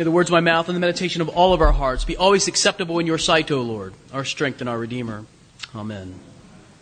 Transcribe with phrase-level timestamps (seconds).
[0.00, 2.16] May the words of my mouth and the meditation of all of our hearts be
[2.16, 5.26] always acceptable in your sight, O Lord, our strength and our Redeemer.
[5.74, 6.18] Amen.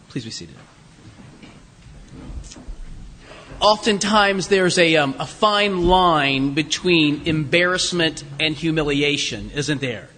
[0.09, 0.55] Please be seated.
[3.59, 10.09] Oftentimes, there's a, um, a fine line between embarrassment and humiliation, isn't there?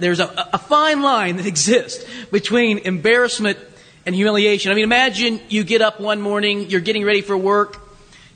[0.00, 3.56] There's a, a fine line that exists between embarrassment
[4.04, 4.72] and humiliation.
[4.72, 7.78] I mean, imagine you get up one morning, you're getting ready for work,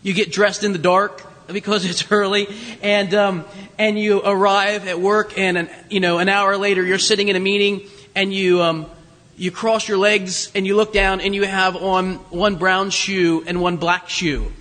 [0.05, 2.49] you get dressed in the dark because it's early,
[2.83, 3.45] and um,
[3.79, 7.37] and you arrive at work, and an, you know an hour later you're sitting in
[7.37, 7.83] a meeting,
[8.15, 8.87] and you um,
[9.37, 13.45] you cross your legs and you look down, and you have on one brown shoe
[13.47, 14.53] and one black shoe.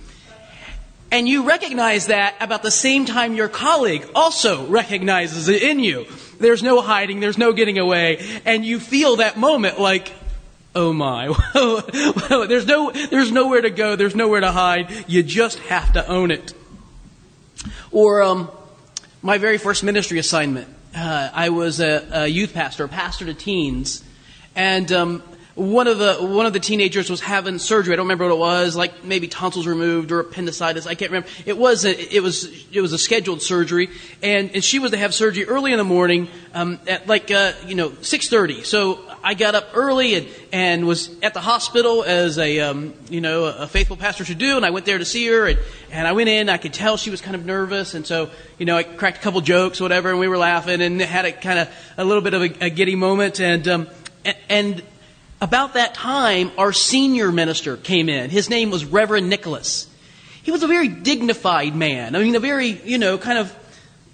[1.10, 6.06] And you recognize that about the same time your colleague also recognizes it in you.
[6.40, 10.12] There's no hiding, there's no getting away, and you feel that moment like,
[10.74, 11.28] oh my.
[12.46, 13.96] there's no, there's nowhere to go.
[13.96, 15.04] There's nowhere to hide.
[15.08, 16.52] You just have to own it.
[17.96, 18.50] Or, um,
[19.22, 20.68] my very first ministry assignment.
[20.94, 24.04] Uh, I was a, a, youth pastor, a pastor to teens,
[24.54, 25.22] and um,
[25.54, 27.94] one of the one of the teenagers was having surgery.
[27.94, 30.86] I don't remember what it was, like maybe tonsils removed or appendicitis.
[30.86, 31.30] I can't remember.
[31.46, 33.88] It was a, it was it was a scheduled surgery,
[34.22, 37.52] and, and she was to have surgery early in the morning, um, at like uh,
[37.66, 38.62] you know six thirty.
[38.62, 43.20] So I got up early and and was at the hospital as a um, you
[43.20, 45.58] know a faithful pastor should do, and I went there to see her, and
[45.90, 46.48] and I went in.
[46.48, 49.20] I could tell she was kind of nervous, and so you know I cracked a
[49.20, 52.34] couple jokes, whatever, and we were laughing, and had a kind of a little bit
[52.34, 53.88] of a, a giddy moment, and um,
[54.48, 54.80] and
[55.40, 58.30] about that time, our senior minister came in.
[58.30, 59.88] His name was Reverend Nicholas.
[60.44, 62.14] He was a very dignified man.
[62.14, 63.52] I mean, a very, you know, kind of,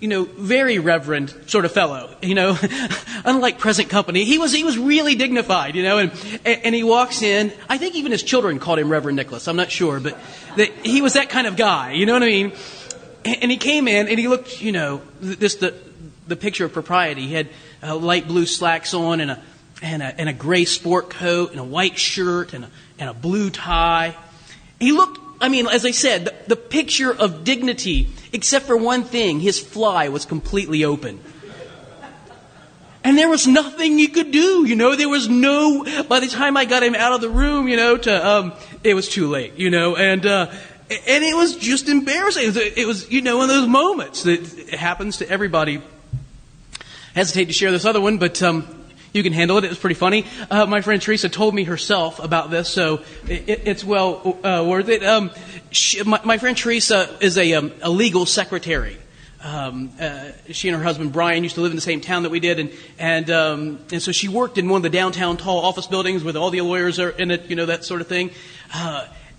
[0.02, 2.58] you know, very reverend sort of fellow, you know,
[3.24, 4.24] unlike present company.
[4.24, 6.12] He was, he was really dignified, you know, and,
[6.44, 7.52] and he walks in.
[7.68, 9.46] I think even his children called him Reverend Nicholas.
[9.46, 10.18] I'm not sure, but
[10.56, 12.52] that he was that kind of guy, you know what I mean?
[13.24, 15.72] And he came in and he looked, you know, this, the,
[16.26, 17.28] the picture of propriety.
[17.28, 17.48] He had
[17.80, 19.42] light blue slacks on and a,
[19.82, 23.14] and a, and a gray sport coat and a white shirt and a, and a
[23.14, 24.16] blue tie.
[24.80, 29.02] He looked, I mean, as I said, the, the picture of dignity, except for one
[29.02, 31.20] thing, his fly was completely open.
[33.04, 34.94] And there was nothing you could do, you know.
[34.94, 35.84] There was no.
[36.04, 38.52] By the time I got him out of the room, you know, to um,
[38.84, 40.52] it was too late, you know, and uh,
[40.88, 42.44] and it was just embarrassing.
[42.44, 45.82] It was, it was, you know, one of those moments that happens to everybody.
[47.16, 48.81] Hesitate to share this other one, but um,
[49.12, 49.64] you can handle it.
[49.64, 50.26] It was pretty funny.
[50.50, 54.88] Uh, my friend Teresa told me herself about this, so it, it's well uh, worth
[54.88, 55.04] it.
[55.04, 55.30] Um,
[55.70, 58.98] she, my, my, friend Teresa is a, um, a legal secretary.
[59.42, 62.30] Um, uh, she and her husband Brian used to live in the same town that
[62.30, 65.64] we did, and and um, and so she worked in one of the downtown tall
[65.64, 68.30] office buildings with all the lawyers are in it, you know that sort of thing.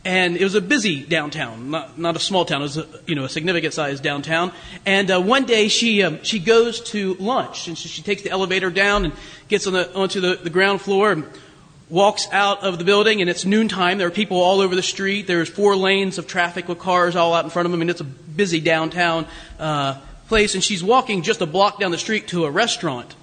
[0.05, 2.61] And it was a busy downtown, not, not a small town.
[2.61, 4.51] It was a, you know a significant sized downtown.
[4.85, 8.29] And uh, one day she um, she goes to lunch, and she, she, takes the
[8.29, 9.13] elevator down and
[9.47, 11.23] gets on the, onto the, the ground floor and
[11.89, 13.21] walks out of the building.
[13.21, 13.97] And it's noontime.
[13.97, 15.25] There are people all over the street.
[15.25, 17.79] There's four lanes of traffic with cars all out in front of them.
[17.79, 19.25] and it's a busy downtown
[19.57, 20.53] uh, place.
[20.53, 23.15] And she's walking just a block down the street to a restaurant.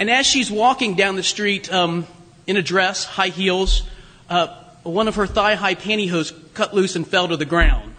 [0.00, 2.08] And as she's walking down the street um,
[2.48, 3.84] in a dress, high heels.
[4.28, 7.94] Uh, one of her thigh high pantyhose cut loose and fell to the ground.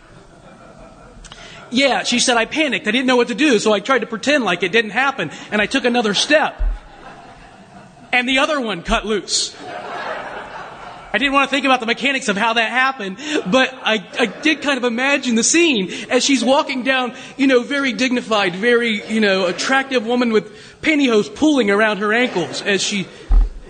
[1.71, 2.87] Yeah, she said, I panicked.
[2.87, 5.31] I didn't know what to do, so I tried to pretend like it didn't happen,
[5.51, 6.61] and I took another step.
[8.11, 9.55] And the other one cut loose.
[11.15, 13.17] I didn't want to think about the mechanics of how that happened,
[13.51, 17.61] but I, I did kind of imagine the scene as she's walking down, you know,
[17.61, 23.07] very dignified, very, you know, attractive woman with pantyhose pulling around her ankles as she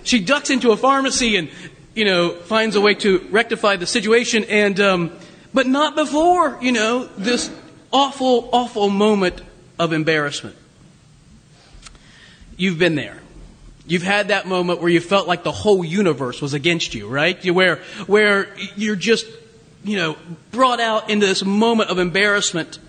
[0.03, 1.49] she ducks into a pharmacy and
[1.95, 5.11] you know, finds a way to rectify the situation, and um,
[5.53, 7.51] but not before, you know, this
[7.91, 9.41] awful, awful moment
[9.77, 10.55] of embarrassment.
[12.57, 13.19] You've been there.
[13.85, 17.43] You've had that moment where you felt like the whole universe was against you, right?
[17.51, 17.77] Where,
[18.07, 19.25] where you're just,
[19.83, 20.15] you know,
[20.51, 22.79] brought out into this moment of embarrassment.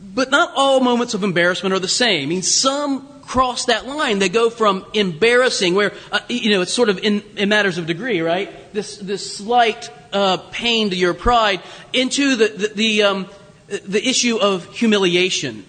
[0.00, 2.24] But not all moments of embarrassment are the same.
[2.24, 4.18] I mean, some cross that line.
[4.18, 7.86] They go from embarrassing, where, uh, you know, it's sort of in, in, matters of
[7.86, 8.72] degree, right?
[8.72, 11.60] This, this slight uh, pain to your pride,
[11.92, 13.28] into the, the, the, um,
[13.68, 15.64] the issue of humiliation.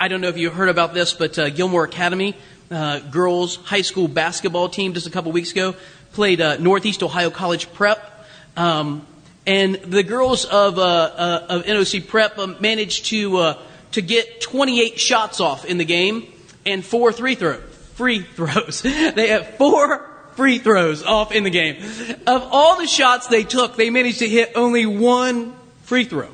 [0.00, 2.34] I don't know if you heard about this, but uh, Gilmour Academy,
[2.72, 5.76] uh, girls high school basketball team just a couple weeks ago
[6.12, 8.26] played uh, Northeast Ohio College Prep.
[8.56, 9.06] Um,
[9.46, 13.54] and the girls of, uh, of NOC Prep um, managed to,
[13.92, 16.32] to get 28 shots off in the game
[16.66, 17.60] and four free throw
[17.96, 18.82] free throws.
[18.82, 21.82] they have four free throws off in the game.
[22.26, 26.28] Of all the shots they took, they managed to hit only one free throw.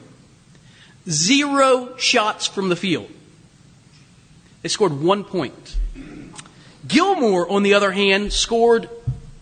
[1.09, 3.09] zero shots from the field.
[4.63, 5.77] They scored one point.
[6.87, 8.89] Gilmour, on the other hand, scored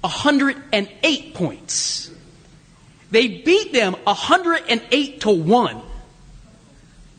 [0.03, 2.11] 108 points.
[3.11, 5.83] They beat them 108 to 1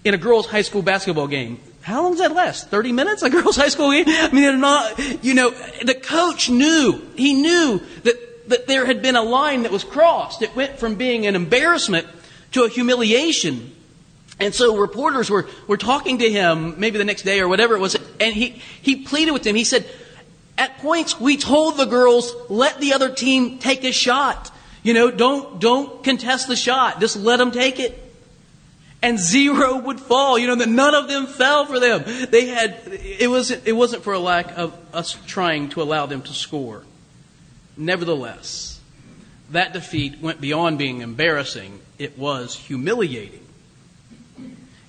[0.04, 1.60] in a girls' high school basketball game.
[1.82, 2.70] How long does that last?
[2.70, 3.24] 30 minutes?
[3.24, 4.06] A girls' high school game?
[4.08, 5.52] I mean, they're not, you know,
[5.84, 10.42] the coach knew, he knew that, that there had been a line that was crossed.
[10.42, 12.08] It went from being an embarrassment
[12.52, 13.76] to a humiliation.
[14.40, 17.80] And so reporters were, were talking to him maybe the next day or whatever it
[17.80, 19.56] was, and he, he pleaded with them.
[19.56, 19.86] He said,
[20.58, 24.52] at points we told the girls, let the other team take a shot.
[24.84, 27.00] You know, don't, don't contest the shot.
[27.00, 28.01] Just let them take it.
[29.02, 30.38] And zero would fall.
[30.38, 32.04] You know, that none of them fell for them.
[32.30, 36.22] They had, it wasn't, it wasn't for a lack of us trying to allow them
[36.22, 36.84] to score.
[37.76, 38.80] Nevertheless,
[39.52, 41.80] that defeat went beyond being embarrassing.
[41.98, 43.42] It was humiliating.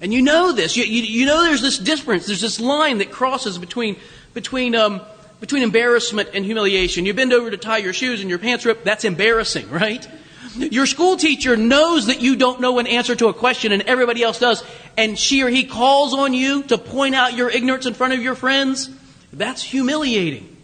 [0.02, 0.76] And you know this.
[0.76, 2.26] You, you, you, know there's this difference.
[2.26, 3.96] There's this line that crosses between,
[4.34, 5.00] between, um,
[5.40, 7.06] between embarrassment and humiliation.
[7.06, 8.82] You bend over to tie your shoes and your pants rip.
[8.82, 10.06] That's embarrassing, right?
[10.56, 14.22] Your school teacher knows that you don't know an answer to a question and everybody
[14.22, 14.62] else does,
[14.96, 18.22] and she or he calls on you to point out your ignorance in front of
[18.22, 18.90] your friends.
[19.32, 20.54] That's humiliating.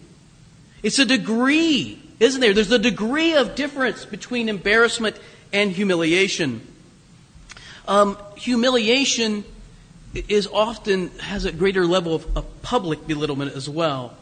[0.82, 2.52] It's a degree, isn't there?
[2.52, 5.18] There's a degree of difference between embarrassment
[5.52, 6.60] and humiliation.
[7.86, 9.44] Um, humiliation
[10.14, 14.14] is often has a greater level of, of public belittlement as well.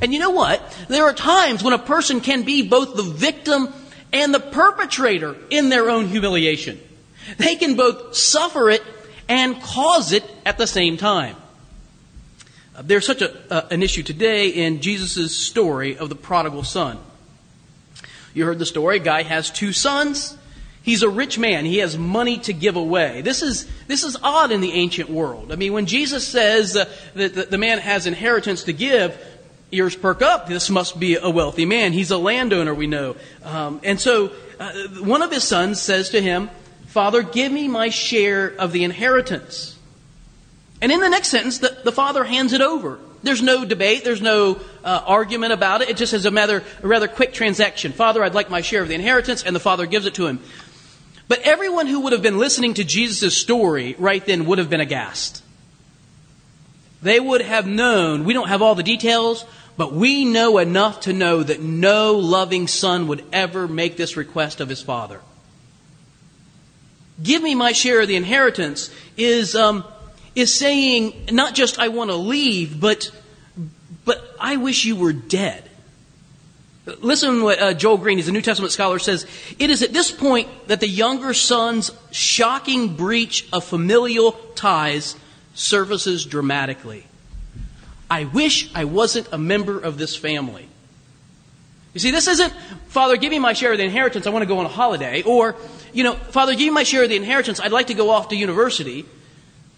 [0.00, 0.62] And you know what?
[0.88, 3.72] There are times when a person can be both the victim
[4.12, 6.80] and the perpetrator in their own humiliation.
[7.38, 8.82] They can both suffer it
[9.28, 11.36] and cause it at the same time.
[12.74, 16.98] Uh, there's such a, uh, an issue today in Jesus' story of the prodigal son.
[18.34, 18.98] You heard the story.
[18.98, 20.36] Guy has two sons.
[20.82, 21.64] He's a rich man.
[21.64, 23.20] He has money to give away.
[23.22, 25.52] This is, this is odd in the ancient world.
[25.52, 29.18] I mean, when Jesus says uh, that the, the man has inheritance to give,
[29.72, 30.46] ears perk up.
[30.46, 31.92] This must be a wealthy man.
[31.92, 33.16] He's a landowner, we know.
[33.44, 36.50] Um, and so uh, one of his sons says to him,
[36.86, 39.78] Father, give me my share of the inheritance.
[40.82, 42.98] And in the next sentence, the, the father hands it over.
[43.22, 44.02] There's no debate.
[44.02, 45.90] There's no uh, argument about it.
[45.90, 47.92] It just is a rather, a rather quick transaction.
[47.92, 50.40] Father, I'd like my share of the inheritance, and the father gives it to him.
[51.28, 54.80] But everyone who would have been listening to Jesus' story right then would have been
[54.80, 55.44] aghast.
[57.02, 59.44] They would have known, we don't have all the details,
[59.80, 64.60] but we know enough to know that no loving son would ever make this request
[64.60, 65.22] of his father.
[67.22, 69.84] Give me my share of the inheritance is, um,
[70.34, 73.10] is saying not just I want to leave, but,
[74.04, 75.64] but I wish you were dead.
[76.84, 79.26] Listen what uh, Joel Green, he's a New Testament scholar, says.
[79.58, 85.16] It is at this point that the younger son's shocking breach of familial ties
[85.54, 87.06] surfaces dramatically.
[88.10, 90.66] I wish I wasn't a member of this family.
[91.94, 92.52] You see, this isn't,
[92.88, 95.22] Father, give me my share of the inheritance, I want to go on a holiday.
[95.22, 95.56] Or,
[95.92, 98.28] you know, Father, give me my share of the inheritance, I'd like to go off
[98.28, 99.06] to university.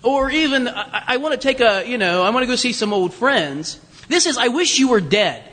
[0.02, 2.72] Or even, I, I want to take a, you know, I want to go see
[2.72, 3.78] some old friends.
[4.08, 5.44] This is, I wish you were dead.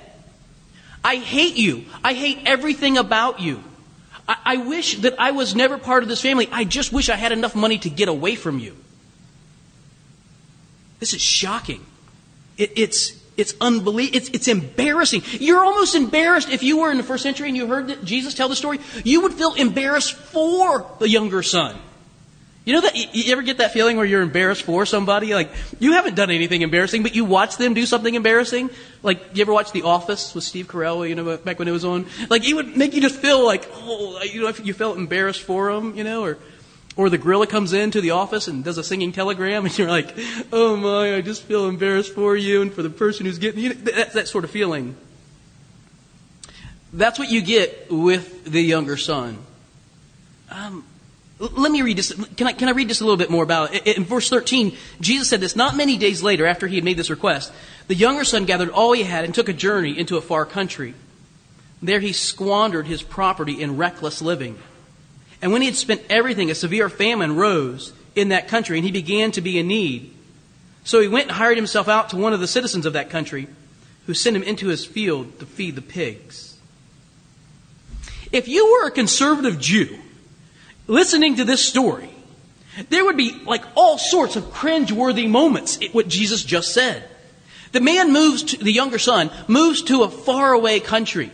[1.04, 1.86] I hate you.
[2.04, 3.64] I hate everything about you.
[4.28, 6.50] I, I wish that I was never part of this family.
[6.52, 8.75] I just wish I had enough money to get away from you.
[11.00, 11.86] This is shocking.
[12.60, 14.18] It, it's, it's unbelievable.
[14.18, 15.24] It's, it's embarrassing.
[15.39, 18.50] You're almost embarrassed if you were in the first century and you heard Jesus tell
[18.50, 18.80] the story.
[19.04, 21.75] You would feel embarrassed for the younger son.
[22.66, 25.34] You know that you ever get that feeling where you're embarrassed for somebody?
[25.34, 25.50] Like
[25.80, 28.70] you haven't done anything embarrassing, but you watch them do something embarrassing.
[29.01, 31.08] Like you ever watch The Office with Steve Carell?
[31.08, 32.06] You know, back when it was on.
[32.30, 35.42] Like it would make you just feel like, oh, you know, if you felt embarrassed
[35.42, 36.38] for them, you know, or
[37.00, 40.13] or the gorilla comes into the office and does a singing telegram, and you're like,
[40.51, 43.74] oh my, I just feel embarrassed for you and for the person who's getting you.
[43.74, 44.98] That, that sort of feeling.
[46.91, 49.38] That's what you get with the younger son.
[50.51, 50.84] Um,
[51.39, 52.12] let me read this.
[52.36, 53.96] Can I, can I read just a little bit more about it?
[53.96, 57.10] In verse 13, Jesus said this, not many days later after he had made this
[57.10, 57.53] request,
[57.88, 60.94] the younger son gathered all he had and took a journey into a far country.
[61.82, 64.60] There he squandered his property in reckless living.
[65.41, 68.91] And when he had spent everything, a severe famine rose in that country and he
[68.91, 70.13] began to be in need.
[70.84, 73.48] So he went and hired himself out to one of the citizens of that country
[74.05, 76.58] who sent him into his field to feed the pigs.
[78.31, 79.98] If you were a conservative Jew,
[80.88, 82.10] listening to this story,
[82.89, 87.03] there would be like all sorts of cringe-worthy moments at what Jesus just said.
[87.72, 91.31] The man moves to, the younger son moves to a faraway country.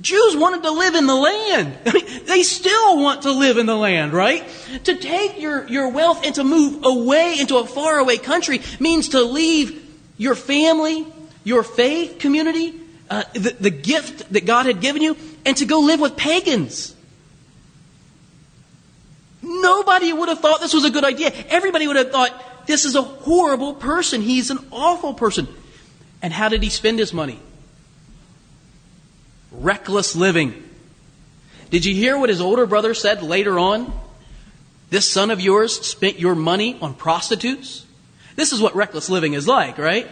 [0.00, 1.76] Jews wanted to live in the land.
[1.86, 4.44] I mean, they still want to live in the land, right?
[4.84, 9.22] To take your, your wealth and to move away into a faraway country means to
[9.22, 9.84] leave
[10.16, 11.06] your family,
[11.44, 12.74] your faith community,
[13.10, 16.94] uh, the, the gift that God had given you, and to go live with pagans.
[19.42, 21.32] Nobody would have thought this was a good idea.
[21.48, 24.20] Everybody would have thought, this is a horrible person.
[24.20, 25.48] He's an awful person.
[26.20, 27.40] And how did he spend his money?
[29.62, 30.64] Reckless living.
[31.70, 33.92] Did you hear what his older brother said later on?
[34.90, 37.84] This son of yours spent your money on prostitutes?
[38.36, 40.08] This is what reckless living is like, right?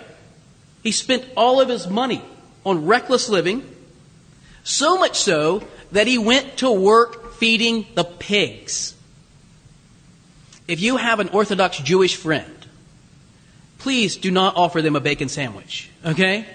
[0.82, 2.22] He spent all of his money
[2.64, 3.64] on reckless living,
[4.64, 5.62] so much so
[5.92, 8.94] that he went to work feeding the pigs.
[10.68, 12.66] If you have an Orthodox Jewish friend,
[13.78, 16.46] please do not offer them a bacon sandwich, okay?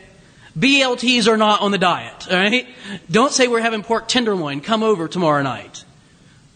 [0.57, 2.67] BLTs are not on the diet, alright?
[3.09, 5.85] Don't say we're having pork tenderloin, come over tomorrow night.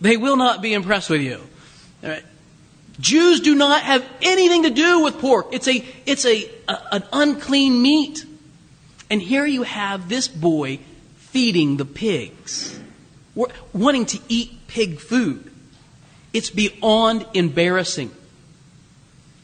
[0.01, 1.39] They will not be impressed with you.
[2.99, 5.47] Jews do not have anything to do with pork.
[5.51, 8.25] It's a, it's a, a, an unclean meat.
[9.09, 10.79] And here you have this boy
[11.17, 12.79] feeding the pigs,
[13.73, 15.51] wanting to eat pig food.
[16.33, 18.11] It's beyond embarrassing.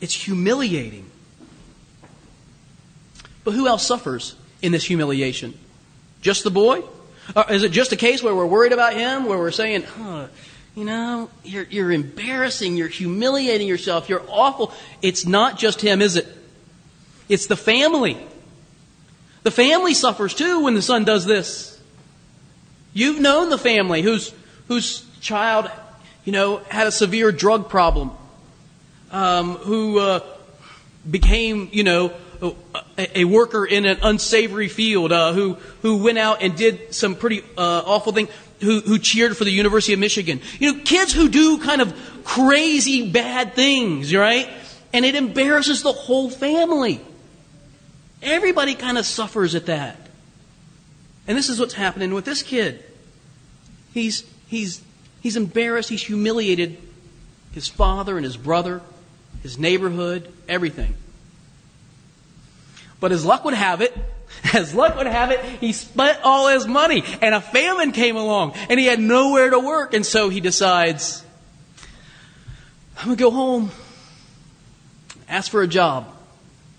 [0.02, 1.10] It's humiliating.
[3.44, 5.58] But who else suffers in this humiliation?
[6.22, 6.84] Just the boy?
[7.36, 10.28] Or is it just a case where we're worried about him, where we're saying, huh,
[10.76, 14.74] you know, you're, you're embarrassing, you're humiliating yourself, you're awful.
[15.02, 16.28] It's not just him, is it?
[17.30, 18.18] It's the family.
[19.44, 21.80] The family suffers too when the son does this.
[22.94, 24.34] You've known the family whose,
[24.68, 25.70] whose child
[26.24, 28.12] you know, had a severe drug problem,
[29.12, 30.20] um, who uh,
[31.10, 32.14] became, you know,
[32.98, 37.42] a, worker in an unsavory field, uh, who who went out and did some pretty
[37.58, 38.28] uh, awful thing,
[38.62, 40.42] who who cheered for the University of Michigan.
[40.60, 41.94] You know, kids who do kind of
[42.24, 44.50] crazy bad things, right?
[44.94, 47.02] And it embarrasses the whole family.
[48.22, 49.98] Everybody kind of suffers at that.
[51.28, 52.84] And this is what's happening with this kid.
[53.94, 54.82] He's he's
[55.22, 56.78] He's embarrassed, he's humiliated
[57.54, 58.82] his father and his brother,
[59.44, 60.96] his neighborhood, everything.
[63.02, 63.94] But as luck would have it,
[64.54, 68.54] as luck would have it, he spent all his money and a famine came along
[68.70, 69.94] and he had nowhere to work.
[69.94, 71.26] And so he decides,
[72.98, 73.72] I'm going to go home,
[75.28, 76.16] ask for a job.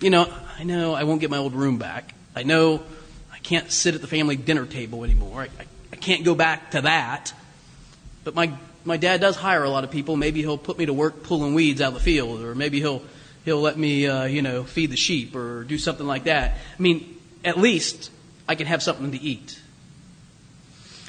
[0.01, 2.15] You know, I know I won't get my old room back.
[2.35, 2.83] I know
[3.33, 5.43] I can't sit at the family dinner table anymore.
[5.43, 7.35] I, I, I can't go back to that.
[8.23, 8.53] But my,
[8.85, 10.17] my dad does hire a lot of people.
[10.17, 13.03] Maybe he'll put me to work pulling weeds out of the field, or maybe he'll,
[13.45, 16.59] he'll let me, uh, you know, feed the sheep or do something like that.
[16.79, 18.11] I mean, at least
[18.49, 19.59] I can have something to eat.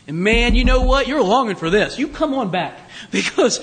[0.07, 1.07] And man, you know what?
[1.07, 1.97] You're longing for this.
[1.97, 2.77] You come on back
[3.11, 3.59] because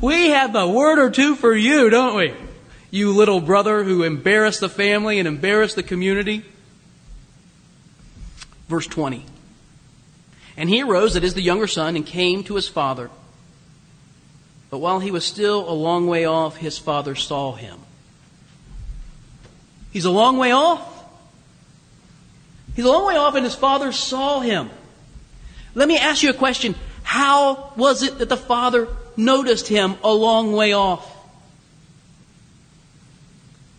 [0.00, 2.34] we have a word or two for you, don't we?
[2.90, 6.44] You little brother who embarrassed the family and embarrassed the community.
[8.68, 9.26] Verse 20.
[10.56, 13.10] And he arose, that is the younger son, and came to his father.
[14.70, 17.80] But while he was still a long way off, his father saw him.
[19.94, 20.82] He's a long way off.
[22.74, 24.68] He's a long way off, and his father saw him.
[25.76, 26.74] Let me ask you a question.
[27.04, 31.08] How was it that the father noticed him a long way off?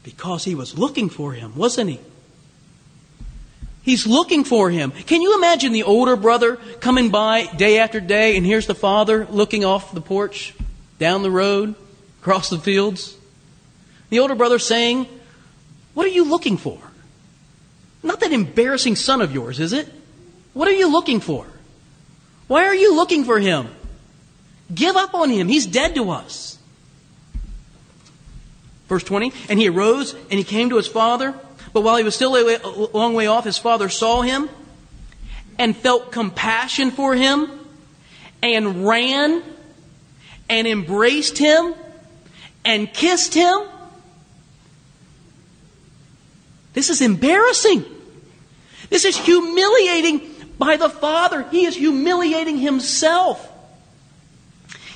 [0.03, 1.99] Because he was looking for him, wasn't he?
[3.81, 4.91] He's looking for him.
[4.91, 9.27] Can you imagine the older brother coming by day after day, and here's the father
[9.29, 10.53] looking off the porch,
[10.97, 11.75] down the road,
[12.21, 13.17] across the fields?
[14.09, 15.07] The older brother saying,
[15.95, 16.77] What are you looking for?
[18.03, 19.91] Not that embarrassing son of yours, is it?
[20.53, 21.47] What are you looking for?
[22.47, 23.69] Why are you looking for him?
[24.73, 25.47] Give up on him.
[25.47, 26.59] He's dead to us.
[28.87, 31.33] Verse 20, and he arose and he came to his father.
[31.73, 34.49] But while he was still a long way off, his father saw him
[35.57, 37.49] and felt compassion for him
[38.43, 39.41] and ran
[40.49, 41.73] and embraced him
[42.63, 43.55] and kissed him.
[46.75, 47.83] This is embarrassing.
[48.91, 50.21] This is humiliating
[50.59, 51.41] by the father.
[51.49, 53.51] He is humiliating himself.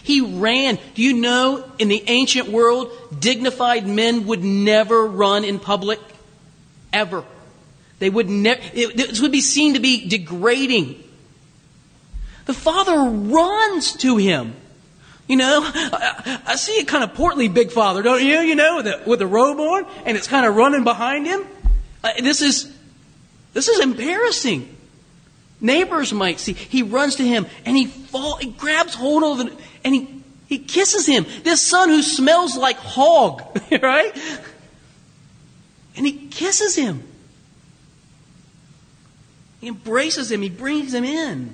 [0.03, 0.77] He ran.
[0.93, 5.99] Do you know in the ancient world, dignified men would never run in public?
[6.93, 7.23] ever.
[7.99, 11.03] They would never, this would be seen to be degrading.
[12.45, 14.55] The father runs to him.
[15.27, 18.39] You know, I, I see a kind of portly big father, don't you?
[18.39, 21.45] You know, with a, with a robe on, and it's kind of running behind him.
[22.03, 22.71] Uh, this is,
[23.53, 24.75] this is embarrassing.
[25.61, 26.53] Neighbors might see.
[26.53, 29.53] He runs to him and he fall, he grabs hold of it
[29.83, 31.25] and he, he kisses him.
[31.43, 33.43] This son who smells like hog,
[33.81, 34.15] right?
[35.97, 37.03] And he kisses him.
[39.59, 40.41] He embraces him.
[40.41, 41.53] He brings him in.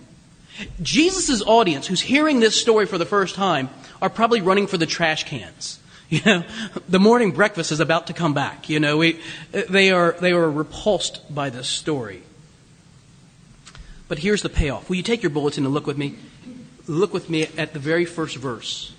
[0.81, 3.69] Jesus' audience, who's hearing this story for the first time,
[4.01, 5.79] are probably running for the trash cans.
[6.07, 6.43] You know,
[6.87, 8.69] the morning breakfast is about to come back.
[8.69, 9.19] You know, we,
[9.51, 12.21] they are they are repulsed by this story.
[14.07, 14.87] But here's the payoff.
[14.87, 16.15] Will you take your bulletin and look with me?
[16.85, 18.93] Look with me at the very first verse.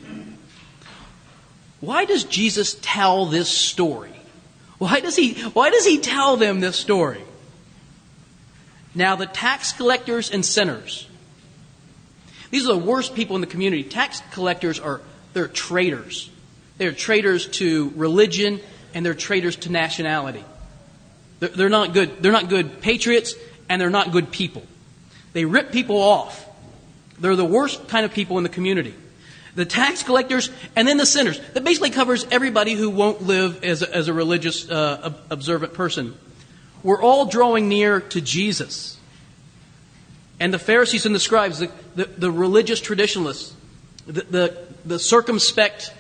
[1.81, 4.17] Why does Jesus tell this story?
[4.79, 7.23] Why does he why does he tell them this story?
[8.97, 11.07] Now the tax collectors and sinners
[12.51, 13.83] these are the worst people in the community.
[13.83, 15.01] Tax collectors are
[15.33, 16.31] they're traitors.
[16.79, 18.61] They're traitors to religion
[18.95, 20.45] and they're traitors to nationality.
[21.41, 22.23] They're, they're not good.
[22.23, 23.35] They're not good patriots
[23.69, 24.63] and they're not good people.
[25.33, 26.47] They rip people off.
[27.19, 28.95] They're the worst kind of people in the community.
[29.55, 31.41] The tax collectors and then the sinners.
[31.55, 36.15] That basically covers everybody who won't live as a, as a religious, uh, observant person.
[36.83, 38.99] We're all drawing near to Jesus.
[40.39, 43.55] And the Pharisees and the scribes, the, the, the religious traditionalists,
[44.07, 45.93] the, the, the circumspect,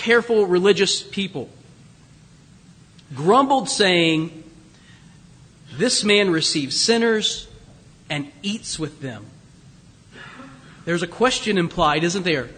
[0.00, 1.50] careful religious people,
[3.14, 4.42] grumbled, saying,
[5.74, 7.46] This man receives sinners
[8.08, 9.26] and eats with them.
[10.86, 12.48] There's a question implied, isn't there?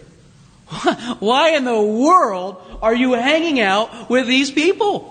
[1.19, 5.09] Why in the world are you hanging out with these people?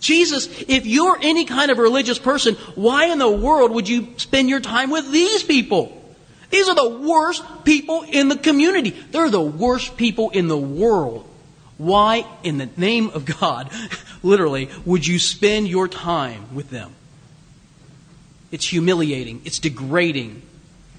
[0.00, 4.48] Jesus, if you're any kind of religious person, why in the world would you spend
[4.48, 6.01] your time with these people?
[6.52, 8.90] These are the worst people in the community.
[8.90, 11.26] They're the worst people in the world.
[11.78, 13.70] Why, in the name of God,
[14.22, 16.92] literally, would you spend your time with them?
[18.50, 19.40] It's humiliating.
[19.46, 20.42] It's degrading.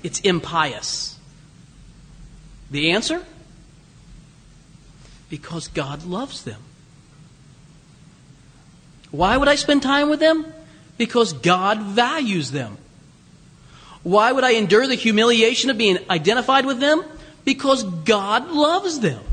[0.01, 1.19] It's impious.
[2.71, 3.23] The answer?
[5.29, 6.61] Because God loves them.
[9.11, 10.51] Why would I spend time with them?
[10.97, 12.79] Because God values them.
[14.03, 17.03] Why would I endure the humiliation of being identified with them?
[17.45, 19.23] Because God loves them.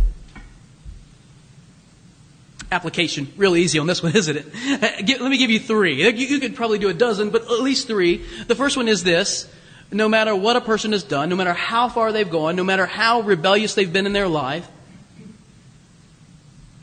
[2.72, 5.20] Application, really easy on this one, isn't it?
[5.20, 6.08] Let me give you three.
[6.08, 8.24] You could probably do a dozen, but at least three.
[8.46, 9.48] The first one is this.
[9.92, 12.86] No matter what a person has done, no matter how far they've gone, no matter
[12.86, 14.68] how rebellious they've been in their life,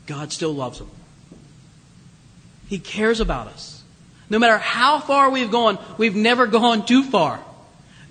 [0.06, 0.90] God still loves them.
[2.68, 3.82] He cares about us.
[4.28, 7.40] No matter how far we've gone, we've never gone too far.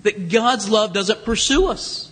[0.02, 2.10] That God's love doesn't pursue us.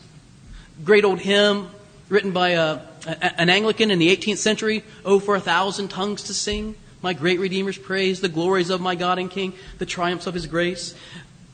[0.85, 1.69] Great old hymn
[2.09, 4.85] written by a, a, an Anglican in the 18th century.
[5.05, 6.75] Oh, for a thousand tongues to sing.
[7.03, 10.47] My great Redeemer's praise, the glories of my God and King, the triumphs of His
[10.47, 10.95] grace.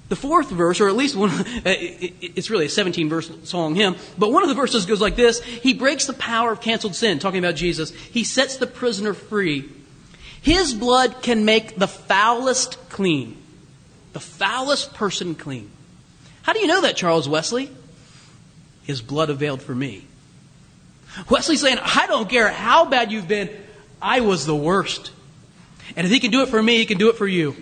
[0.08, 1.30] The fourth verse, or at least one,
[1.64, 5.40] it's really a 17 verse song hymn, but one of the verses goes like this
[5.40, 7.92] He breaks the power of canceled sin, talking about Jesus.
[7.92, 9.68] He sets the prisoner free
[10.42, 13.36] his blood can make the foulest clean.
[14.12, 15.70] The foulest person clean.
[16.42, 17.70] How do you know that, Charles Wesley?
[18.82, 20.04] His blood availed for me.
[21.28, 23.50] Wesley's saying, I don't care how bad you've been,
[24.00, 25.12] I was the worst.
[25.96, 27.54] And if he can do it for me, he can do it for you.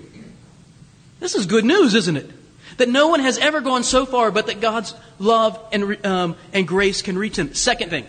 [1.19, 2.31] This is good news, isn't it?
[2.79, 6.67] That no one has ever gone so far, but that God's love and, um, and
[6.67, 7.55] grace can reach him.
[7.55, 8.07] Second thing,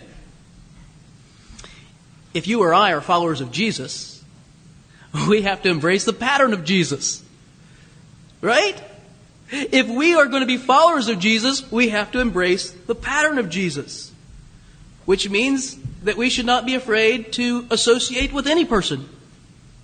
[2.32, 4.24] if you or I are followers of Jesus,
[5.28, 7.22] we have to embrace the pattern of Jesus.
[8.40, 8.82] Right?
[9.52, 13.38] If we are going to be followers of Jesus, we have to embrace the pattern
[13.38, 14.10] of Jesus.
[15.04, 19.08] Which means that we should not be afraid to associate with any person.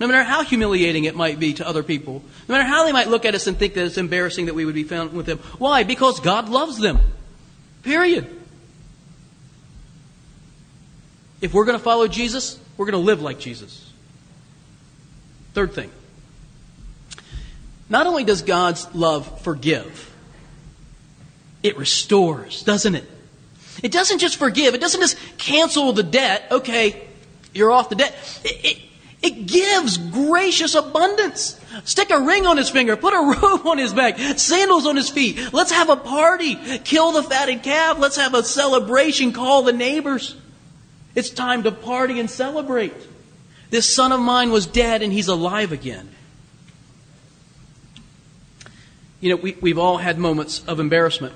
[0.01, 2.23] No matter how humiliating it might be to other people.
[2.49, 4.65] No matter how they might look at us and think that it's embarrassing that we
[4.65, 5.39] would be found with them.
[5.59, 5.83] Why?
[5.83, 7.01] Because God loves them.
[7.83, 8.27] Period.
[11.41, 13.93] If we're going to follow Jesus, we're going to live like Jesus.
[15.53, 15.91] Third thing.
[17.89, 20.15] Not only does God's love forgive,
[21.63, 23.05] it restores, doesn't it?
[23.83, 26.49] It doesn't just forgive, it doesn't just cancel the debt.
[26.51, 27.09] Okay,
[27.55, 28.15] you're off the debt.
[28.45, 28.79] It, it,
[29.21, 31.59] it gives gracious abundance.
[31.85, 35.11] Stick a ring on his finger, put a robe on his back, sandals on his
[35.11, 35.53] feet.
[35.53, 36.57] Let's have a party.
[36.79, 37.99] Kill the fatted calf.
[37.99, 39.33] Let's have a celebration.
[39.33, 40.37] Call the neighbors.
[41.15, 42.95] It's time to party and celebrate.
[43.71, 46.09] This son of mine was dead and he's alive again.
[49.21, 51.35] You know, we, we've all had moments of embarrassment.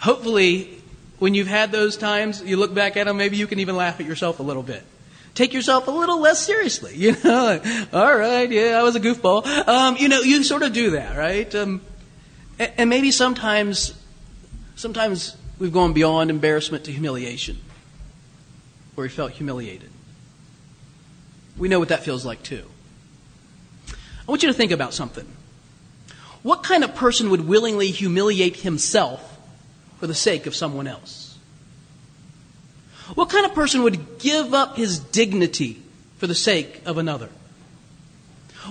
[0.00, 0.82] Hopefully,
[1.18, 3.98] when you've had those times, you look back at them, maybe you can even laugh
[4.00, 4.82] at yourself a little bit.
[5.34, 7.60] Take yourself a little less seriously, you know.
[7.92, 9.46] all right, yeah, I was a goofball.
[9.66, 11.52] Um, you know, you sort of do that, right?
[11.54, 11.80] Um,
[12.58, 13.92] And maybe sometimes,
[14.76, 17.58] sometimes we've gone beyond embarrassment to humiliation,
[18.94, 19.90] where we felt humiliated.
[21.58, 22.64] We know what that feels like too.
[23.90, 25.26] I want you to think about something.
[26.46, 29.36] What kind of person would willingly humiliate himself
[29.98, 31.36] for the sake of someone else?
[33.16, 35.82] What kind of person would give up his dignity
[36.18, 37.30] for the sake of another?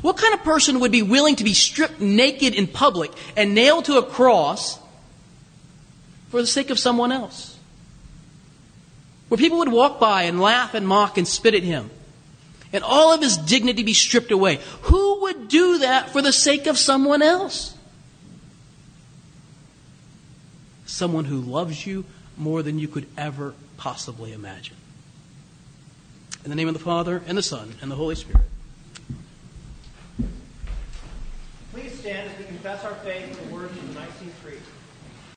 [0.02, 3.84] What kind of person would be willing to be stripped naked in public and nailed
[3.86, 4.80] to a cross
[6.30, 7.60] for the sake of someone else?
[9.28, 11.90] Where people would walk by and laugh and mock and spit at him,
[12.72, 14.62] and all of his dignity be stripped away.
[14.84, 17.76] Who would do that for the sake of someone else?
[20.86, 22.06] Someone who loves you
[22.38, 24.76] more than you could ever possibly imagine.
[26.44, 28.46] In the name of the Father, and the Son, and the Holy Spirit.
[31.74, 34.60] Please stand as we confess our faith in the words of the Nicene Creed.